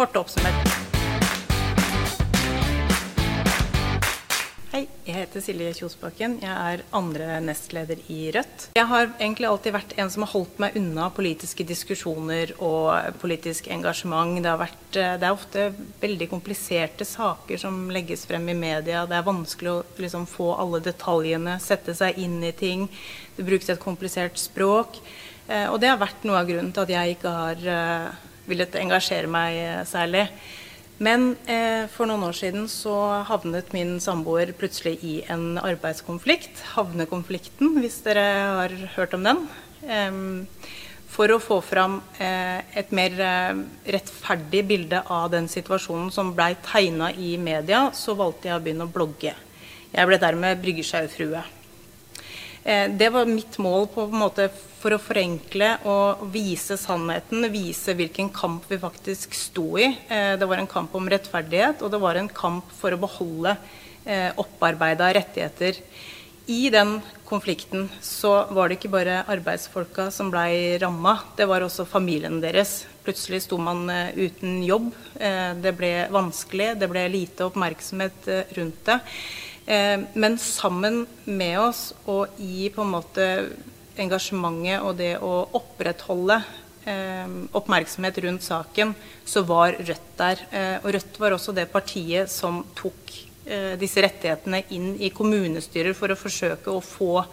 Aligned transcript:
Kort 0.00 0.16
oppsummert. 0.16 0.68
Hei, 4.72 4.86
jeg 5.04 5.12
heter 5.12 5.42
Silje 5.44 5.74
Kjosbakken. 5.76 6.38
Jeg 6.40 6.54
er 6.54 6.82
andre 6.96 7.34
nestleder 7.44 8.00
i 8.08 8.30
Rødt. 8.32 8.70
Jeg 8.78 8.88
har 8.88 9.10
egentlig 9.10 9.50
alltid 9.50 9.74
vært 9.76 9.92
en 10.00 10.12
som 10.14 10.24
har 10.24 10.32
holdt 10.32 10.62
meg 10.64 10.78
unna 10.80 11.10
politiske 11.12 11.66
diskusjoner 11.68 12.54
og 12.64 13.18
politisk 13.20 13.68
engasjement. 13.76 14.40
Det, 14.40 14.54
vært, 14.62 14.88
det 14.94 15.28
er 15.28 15.36
ofte 15.36 15.66
veldig 16.00 16.30
kompliserte 16.32 17.04
saker 17.04 17.60
som 17.60 17.92
legges 17.92 18.24
frem 18.30 18.48
i 18.48 18.56
media. 18.56 19.04
Det 19.04 19.20
er 19.20 19.28
vanskelig 19.28 19.74
å 19.74 19.84
liksom, 20.00 20.24
få 20.32 20.54
alle 20.64 20.80
detaljene, 20.88 21.58
sette 21.60 21.92
seg 22.00 22.16
inn 22.24 22.40
i 22.40 22.54
ting. 22.56 22.88
Det 23.36 23.44
brukes 23.44 23.68
et 23.68 23.84
komplisert 23.84 24.40
språk. 24.40 24.96
Eh, 25.44 25.68
og 25.68 25.76
det 25.84 25.92
har 25.92 26.00
vært 26.00 26.24
noe 26.24 26.40
av 26.40 26.48
grunnen 26.48 26.72
til 26.72 26.88
at 26.88 26.96
jeg 26.96 27.18
ikke 27.18 27.36
har 27.36 27.68
uh, 27.68 28.26
villet 28.50 28.80
engasjere 28.80 29.30
meg 29.30 29.60
uh, 29.62 29.84
særlig. 29.88 30.26
Men 31.00 31.30
eh, 31.48 31.86
for 31.88 32.04
noen 32.04 32.26
år 32.26 32.36
siden 32.36 32.66
så 32.68 32.92
havnet 33.24 33.72
min 33.72 33.94
samboer 34.04 34.52
plutselig 34.52 34.98
i 35.00 35.14
en 35.32 35.56
arbeidskonflikt. 35.56 36.60
Havnekonflikten, 36.74 37.78
hvis 37.80 38.02
dere 38.04 38.26
har 38.58 38.74
hørt 38.98 39.16
om 39.16 39.24
den. 39.24 39.40
Eh, 39.88 40.18
for 41.10 41.32
å 41.32 41.40
få 41.42 41.58
fram 41.64 41.96
eh, 42.22 42.60
et 42.78 42.92
mer 42.94 43.16
eh, 43.16 43.62
rettferdig 43.96 44.62
bilde 44.68 45.00
av 45.10 45.30
den 45.32 45.48
situasjonen 45.50 46.12
som 46.14 46.34
blei 46.36 46.52
tegna 46.68 47.08
i 47.16 47.32
media, 47.40 47.86
så 47.96 48.14
valgte 48.18 48.50
jeg 48.50 48.60
å 48.60 48.62
begynne 48.62 48.86
å 48.86 48.92
blogge. 48.92 49.32
Jeg 49.90 50.06
ble 50.06 50.20
dermed 50.22 50.60
bryggesjaufrue. 50.62 51.42
Eh, 52.64 52.90
det 52.90 53.08
var 53.08 53.26
mitt 53.26 53.58
mål 53.58 53.86
på 53.94 54.04
en 54.04 54.18
måte 54.20 54.48
for 54.80 54.92
å 54.92 55.00
forenkle 55.00 55.72
og 55.88 56.26
vise 56.32 56.76
sannheten, 56.80 57.46
vise 57.52 57.94
hvilken 57.96 58.28
kamp 58.36 58.66
vi 58.68 58.80
faktisk 58.80 59.34
sto 59.36 59.78
i. 59.80 59.88
Eh, 60.08 60.36
det 60.36 60.48
var 60.48 60.60
en 60.60 60.68
kamp 60.68 60.94
om 60.96 61.08
rettferdighet, 61.08 61.80
og 61.80 61.92
det 61.92 62.02
var 62.02 62.20
en 62.20 62.28
kamp 62.28 62.68
for 62.76 62.92
å 62.92 63.00
beholde 63.00 63.56
eh, 64.04 64.28
opparbeida 64.36 65.12
rettigheter. 65.16 65.80
I 66.50 66.68
den 66.72 66.98
konflikten 67.28 67.86
så 68.02 68.32
var 68.50 68.68
det 68.68 68.80
ikke 68.80 68.92
bare 68.92 69.20
arbeidsfolka 69.30 70.08
som 70.12 70.32
blei 70.32 70.76
ramma, 70.82 71.14
det 71.38 71.46
var 71.46 71.62
også 71.62 71.86
familien 71.86 72.40
deres. 72.42 72.80
Plutselig 73.06 73.44
sto 73.44 73.56
man 73.60 73.84
uten 74.16 74.58
jobb. 74.66 74.88
Det 75.14 75.72
ble 75.78 75.92
vanskelig, 76.10 76.72
det 76.80 76.88
ble 76.90 77.04
lite 77.12 77.46
oppmerksomhet 77.46 78.26
rundt 78.58 78.82
det. 78.88 78.98
Eh, 79.70 80.00
men 80.12 80.38
sammen 80.38 81.04
med 81.30 81.60
oss 81.62 81.90
og 82.10 82.40
i 82.42 82.66
på 82.74 82.82
en 82.82 82.94
måte 82.96 83.26
engasjementet 84.00 84.82
og 84.82 84.96
det 84.98 85.12
å 85.22 85.44
opprettholde 85.60 86.40
eh, 86.90 87.36
oppmerksomhet 87.54 88.18
rundt 88.24 88.46
saken, 88.46 88.96
så 89.22 89.44
var 89.46 89.78
Rødt 89.78 90.08
der. 90.18 90.42
Eh, 90.50 90.76
og 90.82 90.90
Rødt 90.96 91.20
var 91.22 91.36
også 91.36 91.54
det 91.54 91.68
partiet 91.70 92.32
som 92.32 92.64
tok 92.74 93.18
disse 93.80 94.02
rettighetene 94.04 94.60
inn 94.76 94.92
i 95.02 95.08
kommunestyrer 95.10 95.94
for 95.96 96.12
å 96.12 96.16
forsøke 96.18 96.70
å 96.70 96.82
få, 96.84 97.24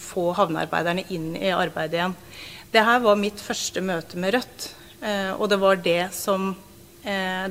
få 0.00 0.24
havnearbeiderne 0.38 1.02
inn 1.12 1.26
i 1.36 1.50
arbeidet 1.52 1.98
igjen. 1.98 2.14
Dette 2.72 2.94
var 3.04 3.18
mitt 3.20 3.42
første 3.42 3.82
møte 3.84 4.16
med 4.22 4.38
Rødt, 4.38 4.68
og 5.34 5.44
det 5.50 5.58
var 5.60 5.82
det 5.84 6.06
som 6.16 6.54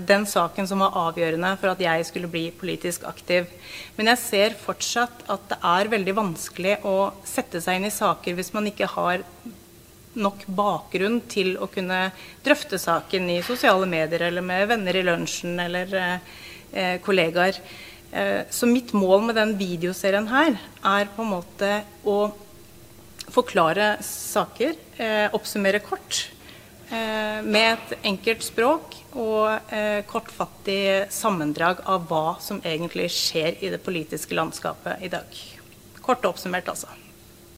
den 0.08 0.25
saken 0.30 0.67
som 0.69 0.83
var 0.83 0.94
avgjørende 1.08 1.50
for 1.58 1.72
at 1.72 1.80
jeg 1.81 2.05
skulle 2.05 2.30
bli 2.30 2.44
politisk 2.53 3.08
aktiv. 3.09 3.47
Men 3.97 4.11
jeg 4.11 4.22
ser 4.22 4.58
fortsatt 4.61 5.23
at 5.33 5.47
det 5.50 5.58
er 5.66 5.89
veldig 5.95 6.13
vanskelig 6.19 6.75
å 6.86 6.97
sette 7.25 7.61
seg 7.63 7.80
inn 7.80 7.88
i 7.89 7.94
saker 7.94 8.38
hvis 8.38 8.53
man 8.53 8.69
ikke 8.69 8.89
har 8.94 9.23
nok 10.17 10.45
bakgrunn 10.58 11.19
til 11.30 11.55
å 11.61 11.69
kunne 11.72 12.08
drøfte 12.45 12.80
saken 12.81 13.30
i 13.35 13.41
sosiale 13.45 13.88
medier 13.89 14.28
eller 14.30 14.45
med 14.45 14.67
venner 14.72 14.97
i 14.97 15.03
lunsjen 15.05 15.59
eller 15.61 15.94
eh, 15.97 16.97
kollegaer. 17.05 17.59
Eh, 18.12 18.41
så 18.50 18.69
mitt 18.69 18.94
mål 18.97 19.28
med 19.29 19.38
den 19.39 19.56
videoserien 19.59 20.29
her 20.31 20.57
er 20.81 21.13
på 21.13 21.25
en 21.25 21.34
måte 21.35 21.72
å 22.07 22.19
forklare 23.28 23.97
saker, 24.06 24.74
eh, 24.97 25.28
oppsummere 25.35 25.84
kort 25.85 26.28
Eh, 26.28 26.37
med 26.90 27.74
et 27.74 28.06
enkelt 28.08 28.46
språk 28.46 28.96
og 29.18 29.74
eh, 29.74 30.03
kortfattig 30.08 31.09
sammendrag 31.14 31.81
av 31.90 32.06
hva 32.09 32.38
som 32.44 32.62
egentlig 32.64 33.09
skjer 33.14 33.58
i 33.64 33.72
det 33.74 33.81
politiske 33.84 34.38
landskapet 34.38 35.03
i 35.03 35.12
dag. 35.12 35.42
Kort 36.02 36.25
oppsummert, 36.30 36.70
altså. 36.72 36.88